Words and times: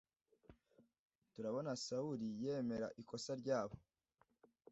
turabona 1.33 1.71
sawuli 1.85 2.27
yemera 2.41 2.87
ikosa 3.01 3.31
ryabo 3.41 3.75